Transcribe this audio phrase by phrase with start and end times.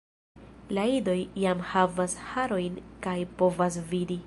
[0.77, 4.19] La idoj jam havas harojn kaj povas vidi.